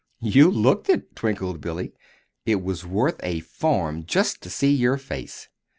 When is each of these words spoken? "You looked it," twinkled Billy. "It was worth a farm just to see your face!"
"You 0.23 0.49
looked 0.49 0.89
it," 0.89 1.15
twinkled 1.15 1.61
Billy. 1.61 1.93
"It 2.43 2.63
was 2.63 2.83
worth 2.87 3.19
a 3.21 3.41
farm 3.41 4.03
just 4.03 4.41
to 4.41 4.49
see 4.49 4.73
your 4.73 4.97
face!" 4.97 5.47